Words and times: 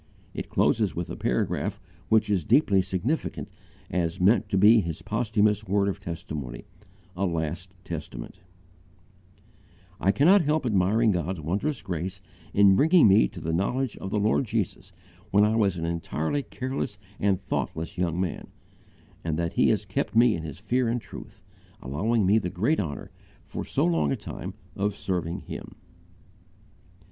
It 0.33 0.49
closes 0.49 0.95
with 0.95 1.11
a 1.11 1.15
paragraph 1.15 1.79
which 2.09 2.27
is 2.27 2.43
deeply 2.43 2.81
significant 2.81 3.49
as 3.91 4.19
meant 4.19 4.49
to 4.49 4.57
be 4.57 4.79
his 4.79 5.03
posthumous 5.03 5.67
word 5.67 5.87
of 5.87 5.99
testimony 5.99 6.65
"a 7.15 7.27
last 7.27 7.69
testament": 7.83 8.39
"I 9.99 10.11
cannot 10.11 10.41
help 10.41 10.65
admiring 10.65 11.11
God's 11.11 11.39
wondrous 11.39 11.83
grace 11.83 12.19
in 12.51 12.75
bringing 12.75 13.07
me 13.07 13.27
to 13.27 13.39
the 13.39 13.53
knowledge 13.53 13.95
of 13.97 14.09
the 14.09 14.17
Lord 14.17 14.45
Jesus 14.45 14.91
when 15.29 15.43
I 15.45 15.55
was 15.55 15.77
an 15.77 15.85
entirely 15.85 16.41
careless 16.41 16.97
and 17.19 17.39
thoughtless 17.39 17.95
young 17.99 18.19
man, 18.19 18.47
and 19.23 19.37
that 19.37 19.53
He 19.53 19.69
has 19.69 19.85
kept 19.85 20.15
me 20.15 20.33
in 20.33 20.41
His 20.41 20.57
fear 20.57 20.87
and 20.87 20.99
truth, 20.99 21.43
allowing 21.79 22.25
me 22.25 22.39
the 22.39 22.49
great 22.49 22.79
honour, 22.79 23.11
for 23.45 23.63
so 23.63 23.85
long 23.85 24.11
a 24.11 24.15
time, 24.15 24.55
of 24.75 24.95
serving 24.95 25.41
Him." 25.41 25.75